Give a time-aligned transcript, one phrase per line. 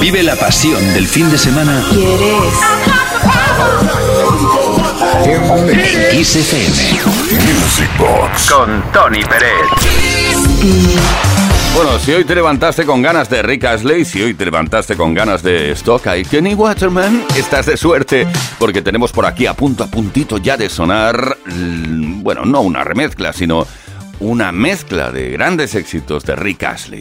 [0.00, 1.82] Vive la pasión del fin de semana.
[1.90, 2.54] ¿Quieres?
[5.66, 7.02] En XFM.
[7.52, 8.50] Music Box.
[8.50, 9.50] Con Tony Pérez.
[11.74, 15.12] Bueno, si hoy te levantaste con ganas de Rick Astley, si hoy te levantaste con
[15.12, 19.82] ganas de Stock y Kenny Waterman, estás de suerte, porque tenemos por aquí a punto
[19.82, 23.66] a puntito ya de sonar, bueno, no una remezcla, sino
[24.20, 27.00] una mezcla de grandes éxitos de Rick Astley.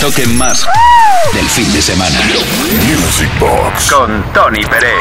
[0.00, 0.66] Toque más
[1.34, 2.18] del fin de semana.
[2.86, 3.90] Music Box.
[3.90, 4.92] Con Tony Pérez.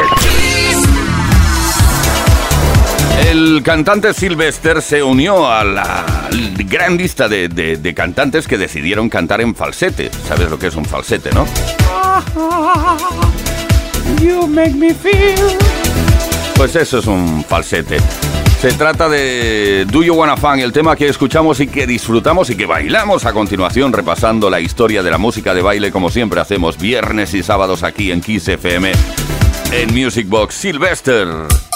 [3.28, 6.06] El cantante Sylvester se unió a la
[6.66, 10.10] gran lista de, de- de cantantes que decidieron cantar en falsete.
[10.28, 11.46] ¿Sabes lo que es un falsete, no?
[16.56, 17.98] Pues eso es un falsete.
[18.60, 22.58] Se trata de Do You Wanna Fun, el tema que escuchamos y que disfrutamos y
[22.58, 26.78] que bailamos a continuación, repasando la historia de la música de baile como siempre hacemos
[26.78, 28.92] viernes y sábados aquí en Kiss FM
[29.72, 31.69] en Music Box Sylvester.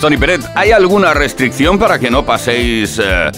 [0.00, 0.40] Tony Peret.
[0.54, 3.30] ¿Hay alguna restricción para que no paséis eh, eh,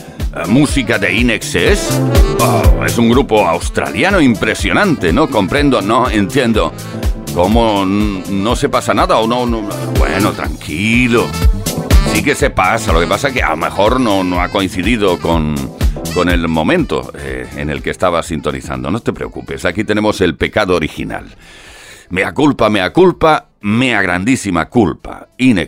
[0.47, 1.99] música de Inexcess?
[2.39, 5.31] Oh, es un grupo australiano impresionante, ¿no?
[5.31, 6.75] Comprendo, no entiendo.
[7.35, 9.63] ¿Cómo no se pasa nada o no, no?
[9.99, 11.27] Bueno, tranquilo.
[12.13, 14.51] Sí que se pasa, lo que pasa es que a lo mejor no, no ha
[14.51, 15.55] coincidido con,
[16.13, 18.91] con el momento eh, en el que estaba sintonizando.
[18.91, 21.25] No te preocupes, aquí tenemos el pecado original.
[22.11, 25.29] Mea culpa, mea culpa, mea grandísima culpa.
[25.39, 25.59] In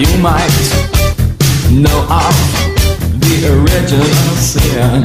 [0.00, 0.48] You might
[1.68, 2.34] know of
[3.20, 5.04] the original sin.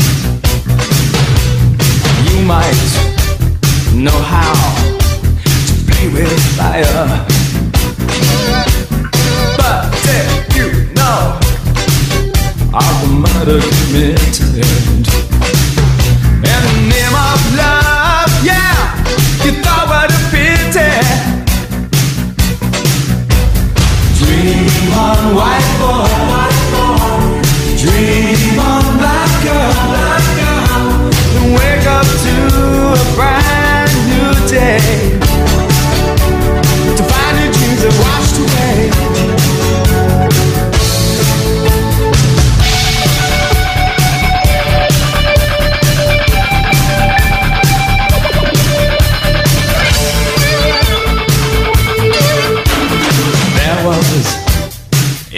[2.32, 2.80] You might
[3.94, 4.56] know how
[5.68, 7.08] to play with fire.
[9.58, 11.40] But did you know
[12.74, 14.36] of the murder committed?
[16.40, 18.96] In the name of love, yeah,
[19.44, 20.25] you thought what
[24.46, 27.42] Dream on white boy, white boy.
[27.82, 31.02] Dream on black girl, black girl.
[31.36, 32.36] And wake up to
[32.94, 35.18] a brand new day.
[36.96, 38.85] To find your dreams have washed away.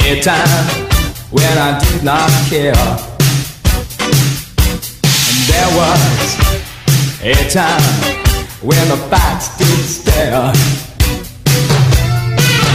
[0.10, 0.48] A time
[1.32, 2.74] when I did not care.
[4.64, 4.82] And
[5.50, 6.38] there was
[7.22, 7.82] a time
[8.62, 10.54] when the facts did stare.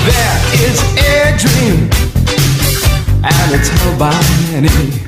[0.09, 1.89] There is a dream,
[3.25, 4.12] and it's held by
[4.53, 5.02] many.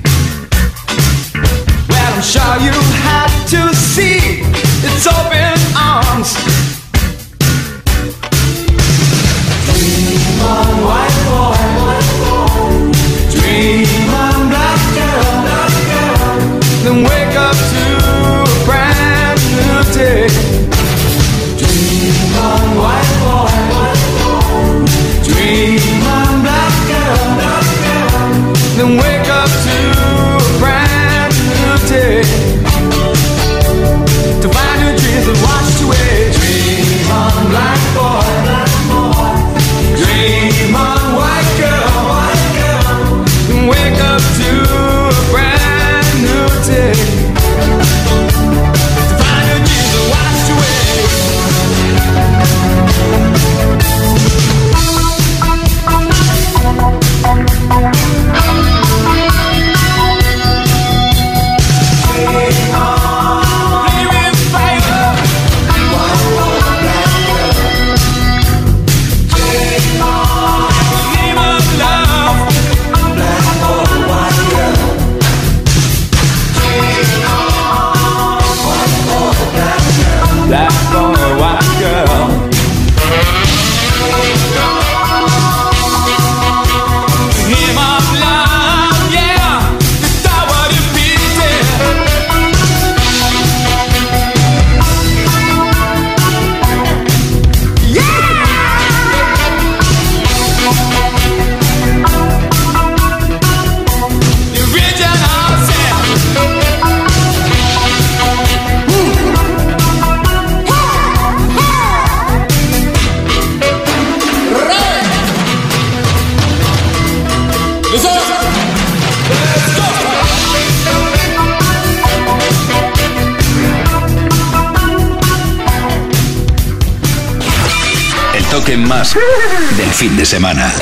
[129.76, 130.72] Del fin de semana.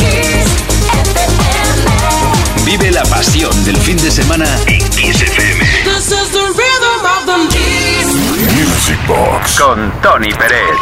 [2.64, 5.64] Vive la pasión del fin de semana en Kiss FM.
[5.82, 8.06] This is the rhythm of the beat.
[8.54, 9.58] Music Box.
[9.58, 10.78] Con Tony Pérez.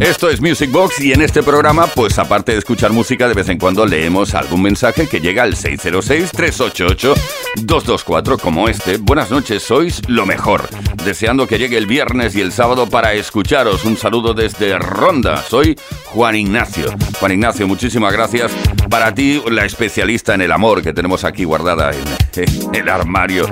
[0.00, 3.48] Esto es Music Box y en este programa, pues aparte de escuchar música, de vez
[3.48, 8.98] en cuando leemos algún mensaje que llega al 606-388-224 como este.
[8.98, 10.68] Buenas noches, sois lo mejor.
[11.08, 13.86] Deseando que llegue el viernes y el sábado para escucharos.
[13.86, 15.42] Un saludo desde Ronda.
[15.42, 15.74] Soy
[16.04, 16.94] Juan Ignacio.
[17.18, 18.52] Juan Ignacio, muchísimas gracias.
[18.90, 23.46] Para ti, la especialista en el amor que tenemos aquí guardada en, en el armario.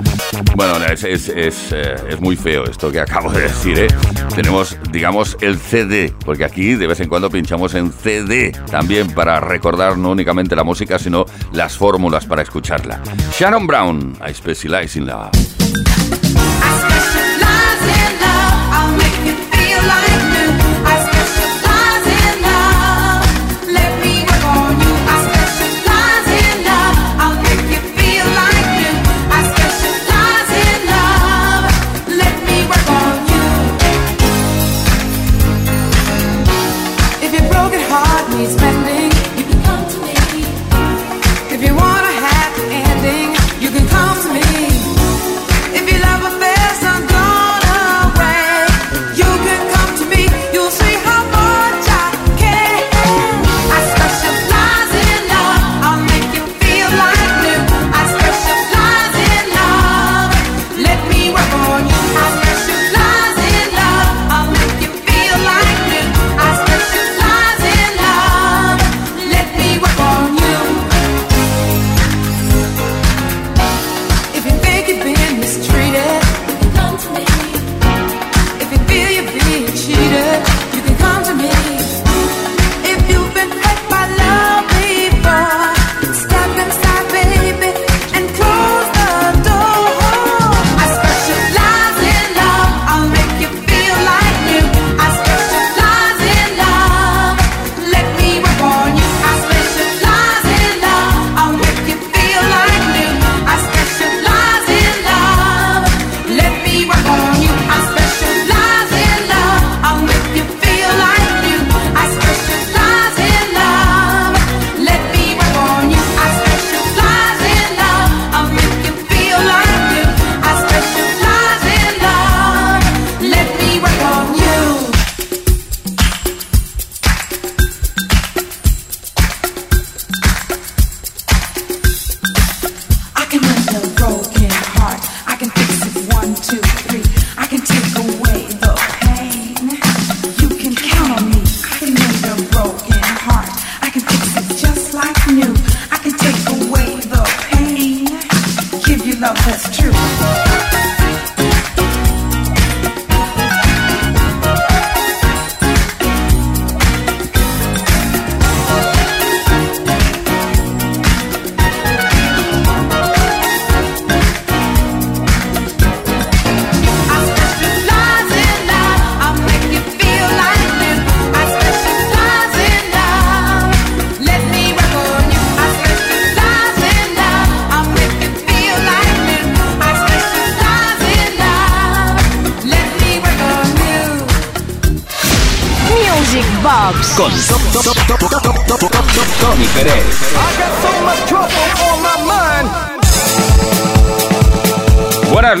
[0.55, 3.87] Bueno, es, es, es, eh, es muy feo esto que acabo de decir, ¿eh?
[4.35, 9.39] Tenemos, digamos, el CD, porque aquí de vez en cuando pinchamos en CD también para
[9.39, 13.01] recordar no únicamente la música, sino las fórmulas para escucharla.
[13.35, 15.56] Shannon Brown, I Specialize in Love.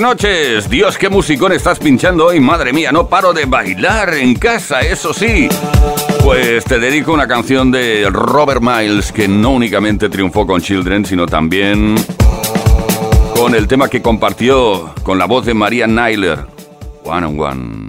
[0.07, 0.69] noches.
[0.69, 2.39] Dios, qué musicón estás pinchando hoy.
[2.39, 5.49] Madre mía, no paro de bailar en casa, eso sí.
[6.23, 11.25] Pues te dedico una canción de Robert Miles que no únicamente triunfó con Children, sino
[11.25, 11.95] también
[13.35, 16.39] con el tema que compartió con la voz de María Nyler,
[17.03, 17.86] One on One.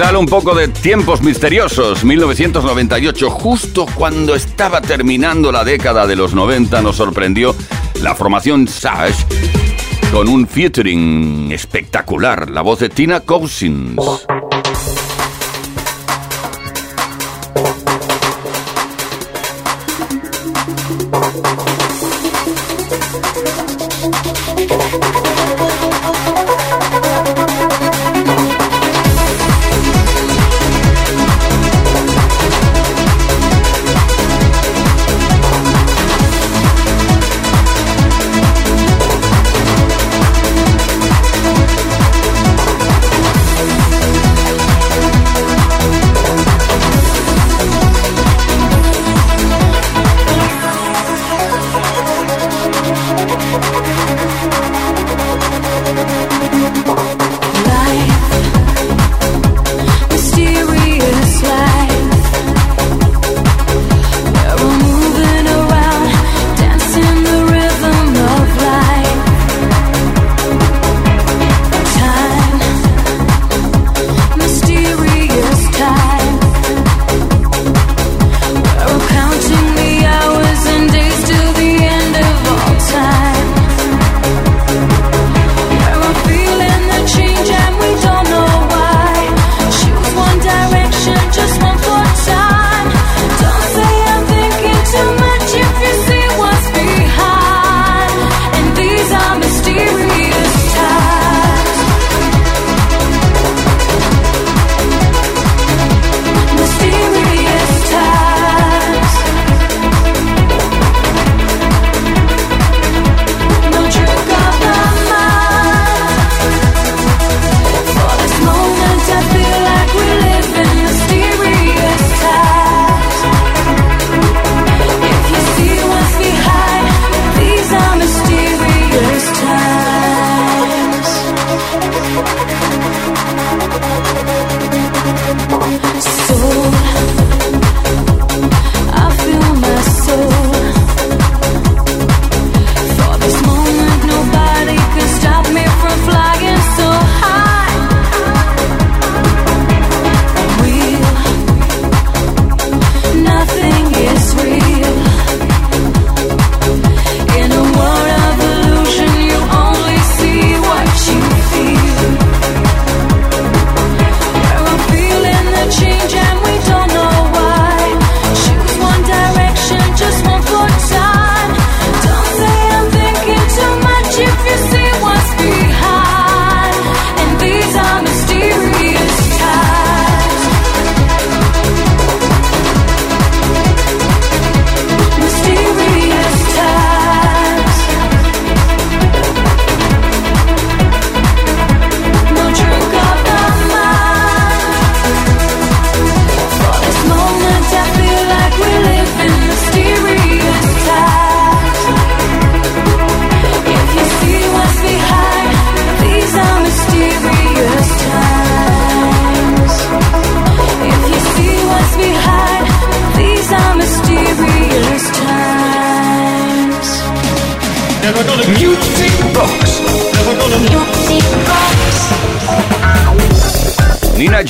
[0.00, 3.28] tal un poco de Tiempos Misteriosos, 1998?
[3.28, 7.54] Justo cuando estaba terminando la década de los 90 nos sorprendió
[8.00, 9.24] la formación Sash
[10.10, 14.00] con un featuring espectacular, la voz de Tina Cousins.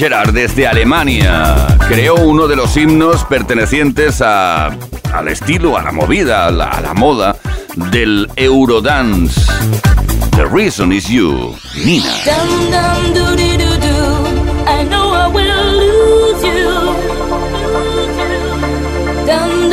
[0.00, 4.68] Gerard desde Alemania creó uno de los himnos pertenecientes a,
[5.12, 7.36] al estilo, a la movida, a la, moda
[7.92, 9.38] del Eurodance.
[10.36, 12.14] The reason is you, Nina.
[12.24, 14.24] Dum, dum, doo, dee, doo, doo.
[14.66, 16.70] I know I will lose you.
[19.26, 19.68] Dum,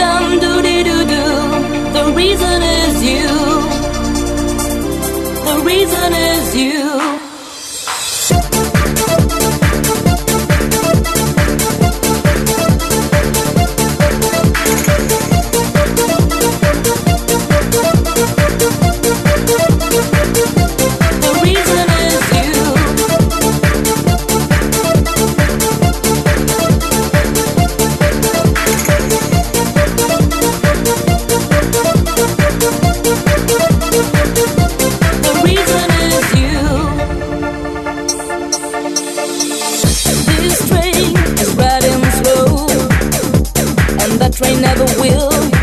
[44.17, 45.57] That train never will.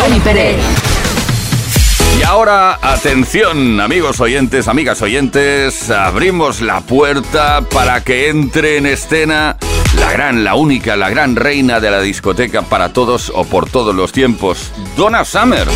[0.00, 0.56] Tony Pérez.
[2.18, 9.56] Y ahora, atención, amigos oyentes, amigas oyentes, abrimos la puerta para que entre en escena
[9.98, 13.94] la gran, la única, la gran reina de la discoteca para todos o por todos
[13.94, 15.66] los tiempos, Donna Summer.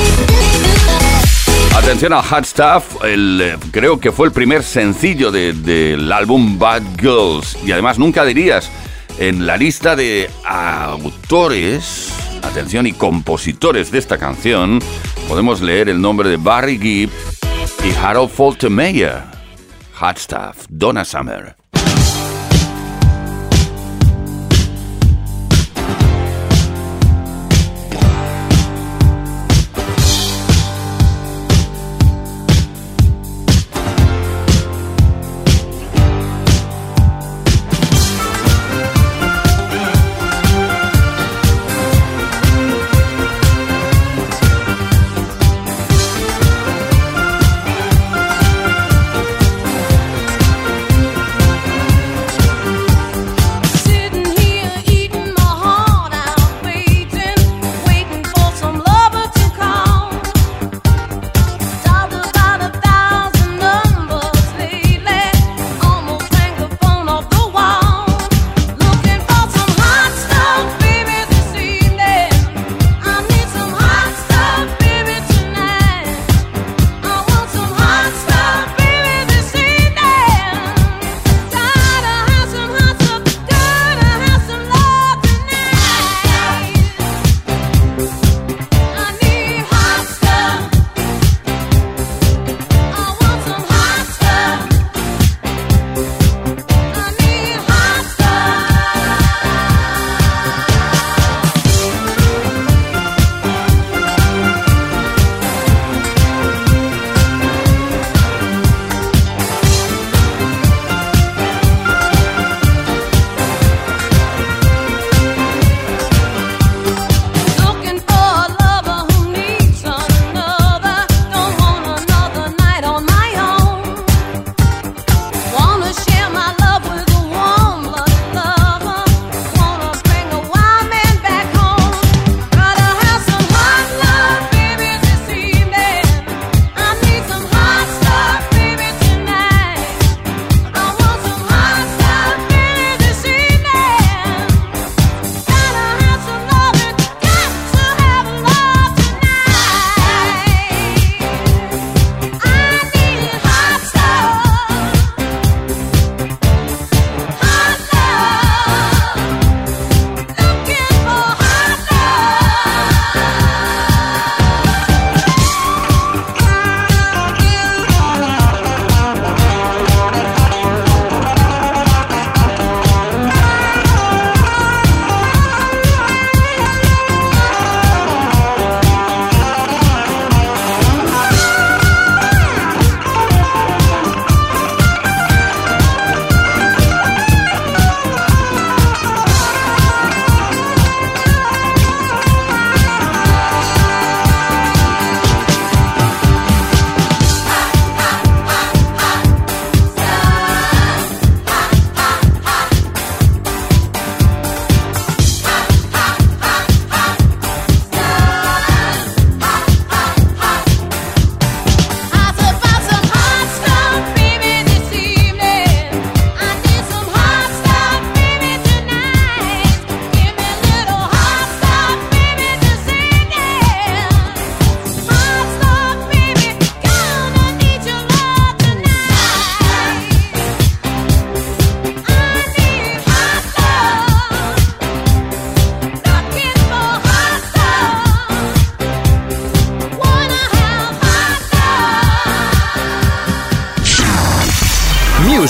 [1.76, 6.58] Atención a Hot Stuff, el, eh, creo que fue el primer sencillo de- del álbum
[6.58, 7.56] Bad Girls.
[7.64, 8.70] Y además nunca dirías,
[9.18, 12.10] en la lista de autores,
[12.46, 14.80] atención, y compositores de esta canción,
[15.28, 17.11] podemos leer el nombre de Barry Gibb
[17.85, 19.22] y Harold Faltermeyer.
[19.94, 21.63] Hot Stuff, Donna Summer.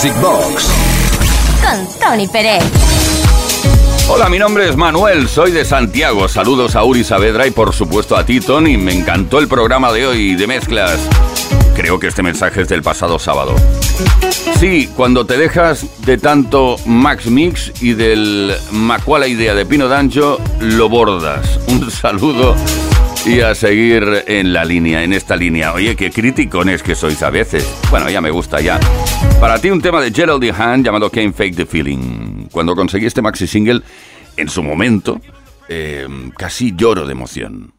[0.05, 0.69] Music Box
[1.63, 2.63] Con Tony Pérez.
[4.07, 6.29] Hola, mi nombre es Manuel, soy de Santiago.
[6.29, 8.77] Saludos a Uri Saavedra y por supuesto a ti, Tony.
[8.77, 10.99] Me encantó el programa de hoy de mezclas.
[11.75, 13.55] Creo que este mensaje es del pasado sábado.
[14.61, 20.39] Sí, cuando te dejas de tanto Max Mix y del Macuala Idea de Pino Dancho,
[20.61, 21.59] lo bordas.
[21.69, 22.55] Un saludo
[23.27, 25.73] y a seguir en la línea, en esta línea.
[25.73, 27.67] Oye, qué criticones que sois a veces.
[27.91, 28.79] Bueno, ya me gusta ya.
[29.41, 32.49] Para ti un tema de Gerald Dehan llamado Can't Fake the Feeling.
[32.51, 33.81] Cuando conseguí este maxi single,
[34.37, 35.21] en su momento,
[35.69, 36.07] eh,
[36.37, 37.73] casi lloro de emoción.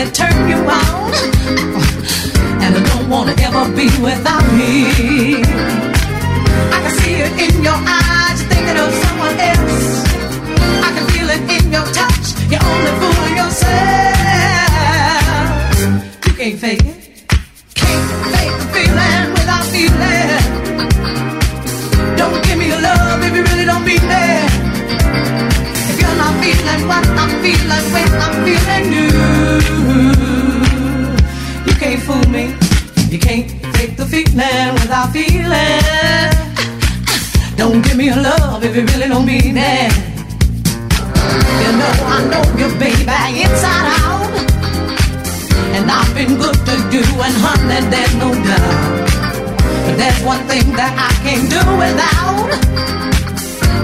[0.00, 1.12] That turn you on.
[2.64, 4.72] And I don't wanna ever be without me.
[6.74, 9.80] I can see it in your eyes, you're thinking of someone else.
[10.86, 14.16] I can feel it in your touch, you're only fooling yourself.
[16.26, 16.98] You can't fake it.
[17.74, 20.42] Can't fake the feeling without feeling.
[22.20, 24.50] Don't give me your love if you really don't mean it.
[25.90, 29.09] If you're not feeling what I'm feeling when I'm feeling you,
[31.66, 32.54] you can't fool me.
[33.10, 36.30] You can't take the feeling without feeling.
[37.56, 39.92] Don't give me your love if you really don't mean it.
[41.62, 44.30] You know I know you, baby, inside out.
[45.76, 49.08] And I've been good to you, and honey, there's no doubt.
[49.84, 52.50] But there's one thing that I can't do without.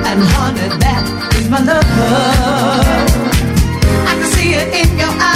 [0.09, 1.03] And honey, that
[1.37, 1.85] is my love.
[4.09, 5.36] I can see it in your eyes,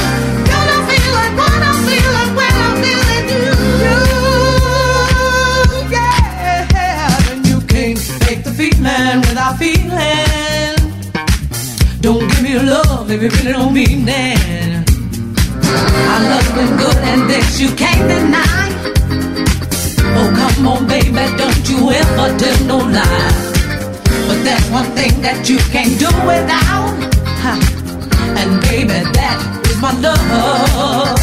[9.61, 10.75] feeling.
[12.01, 14.89] Don't give me love if you really don't mean it.
[16.13, 18.65] I love you good and this you can't deny.
[20.17, 23.33] Oh, come on, baby, don't you ever tell no lie.
[24.27, 26.97] But there's one thing that you can't do without.
[28.39, 29.37] And baby, that
[29.69, 31.19] is my love.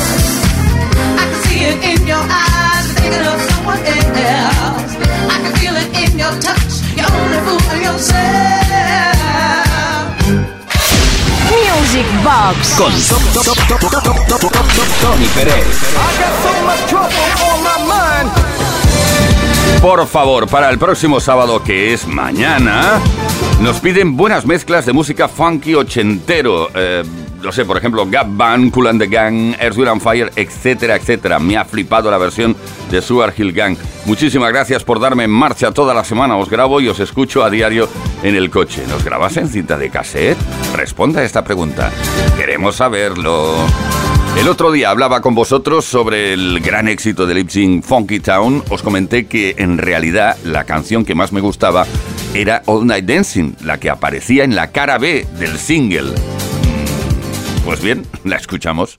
[1.21, 4.93] I can see it in your eyes, thinking of someone else.
[5.35, 6.78] I can feel it in your touch,
[11.51, 12.93] Music Box Con
[15.01, 15.67] Tony Pérez.
[19.81, 23.01] Por favor, para el próximo sábado, que es mañana,
[23.61, 26.69] nos piden buenas mezclas de música funky ochentero.
[26.75, 27.05] Eh,
[27.43, 31.39] no sé, por ejemplo, Gap Band, Cool and the Gang, Earth, and Fire, etcétera, etcétera.
[31.39, 32.57] Me ha flipado la versión
[32.91, 33.77] de Sugar Hill Gang.
[34.07, 36.37] Muchísimas gracias por darme en marcha toda la semana.
[36.37, 37.89] Os grabo y os escucho a diario
[38.23, 38.83] en el coche.
[38.89, 40.39] ¿Nos grabas en cinta de cassette?
[40.75, 41.91] Responda a esta pregunta.
[42.37, 43.55] Queremos saberlo.
[44.39, 48.63] El otro día hablaba con vosotros sobre el gran éxito de Lipsing Funky Town.
[48.71, 51.87] Os comenté que en realidad la canción que más me gustaba
[52.35, 56.15] era All Night Dancing, la que aparecía en la cara B del single.
[57.69, 58.99] Pues bien, la escuchamos.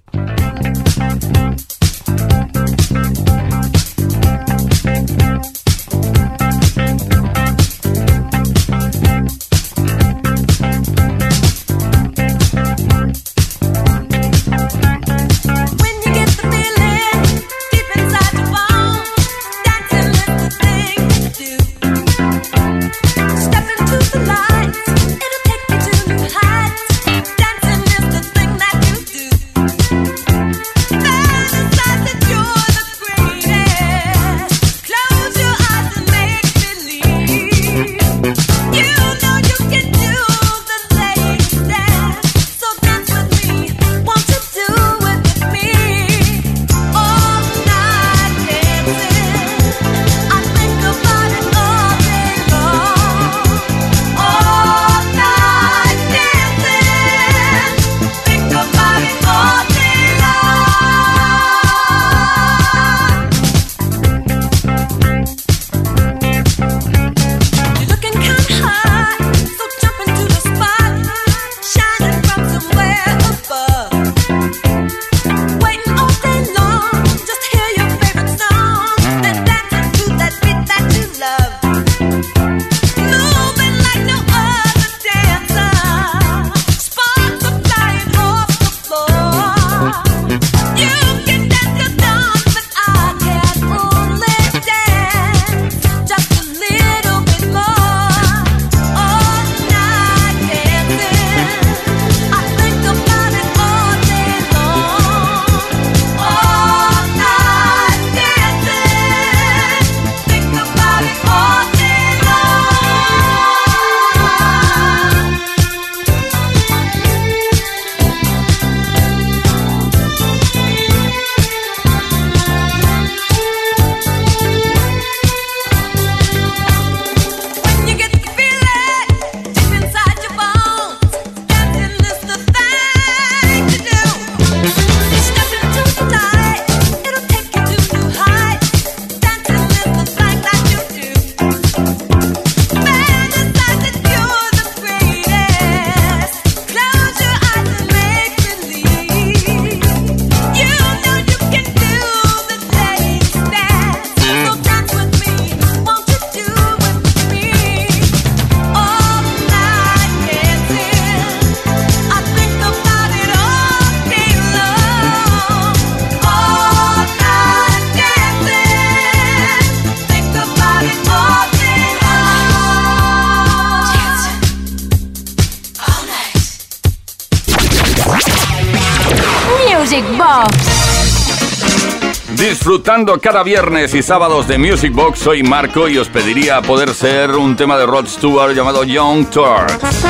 [183.21, 187.55] Cada viernes y sábados de Music Box, soy Marco y os pediría poder ser un
[187.55, 190.03] tema de Rod Stewart llamado Young Turks.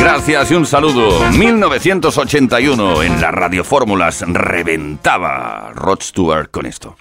[0.00, 1.20] Gracias y un saludo.
[1.32, 6.96] 1981 en las radiofórmulas reventaba Rod Stewart con esto.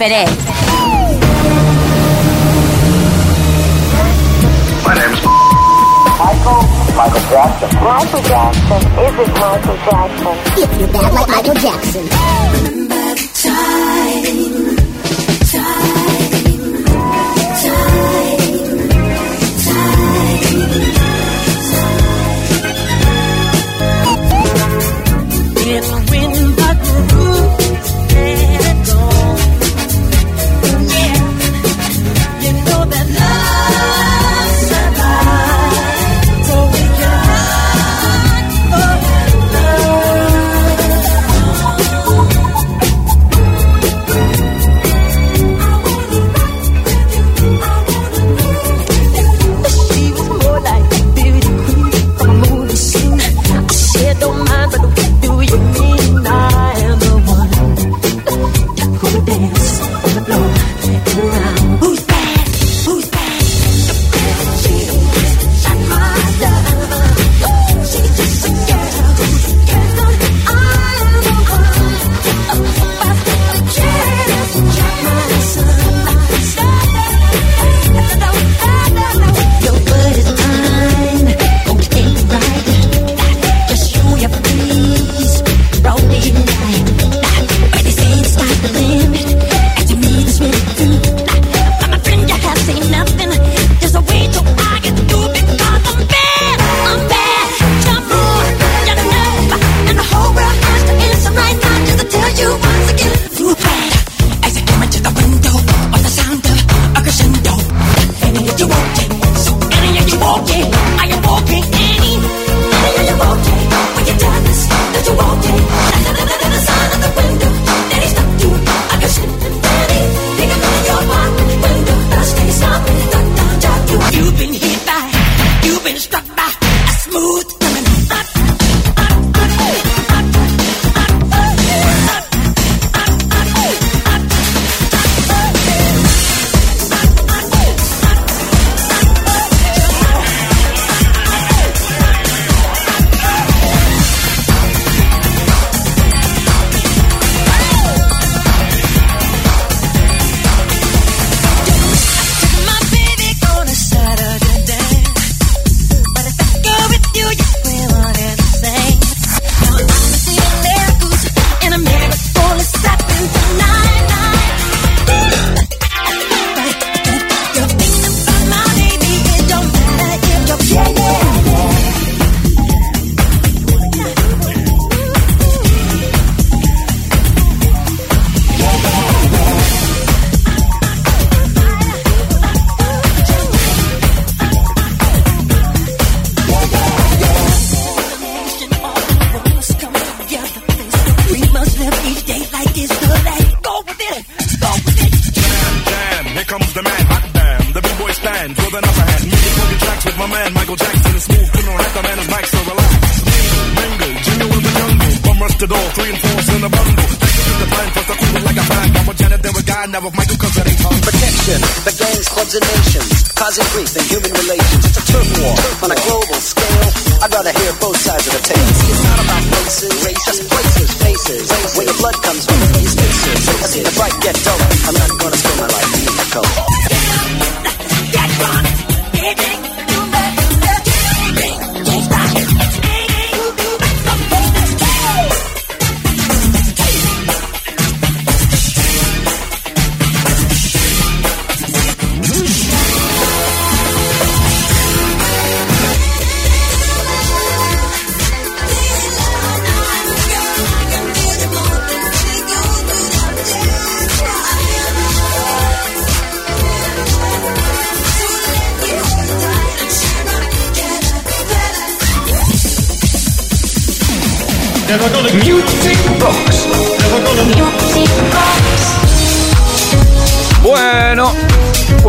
[0.00, 0.39] Con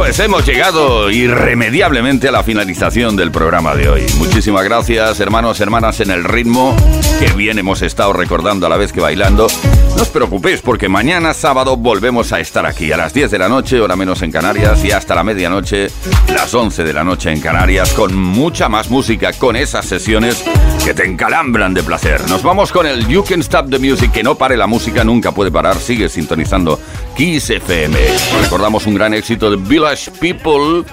[0.02, 4.06] Pues hemos llegado irremediablemente a la finalización del programa de hoy.
[4.18, 6.76] Muchísimas gracias, hermanos, hermanas, en el ritmo.
[7.20, 9.46] que bien hemos estado recordando a la vez que bailando.
[10.02, 13.48] No os preocupéis porque mañana sábado volvemos a estar aquí a las 10 de la
[13.48, 15.92] noche, hora menos en Canarias, y hasta la medianoche,
[16.34, 20.44] las 11 de la noche en Canarias, con mucha más música, con esas sesiones
[20.84, 22.28] que te encalambran de placer.
[22.30, 25.34] Nos vamos con el You Can Stop the Music, que no pare la música, nunca
[25.34, 26.80] puede parar, sigue sintonizando
[27.16, 27.96] Kiss FM.
[28.42, 30.84] Recordamos un gran éxito de Village People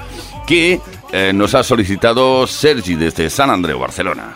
[0.47, 0.83] que
[1.13, 4.35] eh, nos ha solicitado Sergi desde San Andreu, Barcelona.